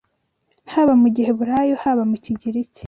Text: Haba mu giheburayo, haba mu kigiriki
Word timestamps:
Haba 0.73 0.93
mu 1.01 1.07
giheburayo, 1.15 1.75
haba 1.83 2.03
mu 2.09 2.17
kigiriki 2.23 2.79